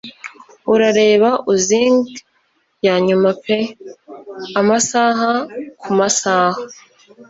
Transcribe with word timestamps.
Urareba 0.73 1.29
oozings 1.49 2.09
yanyuma 2.85 3.29
pe 3.43 3.57
amasaha 4.59 5.31
kumasaha. 5.81 6.59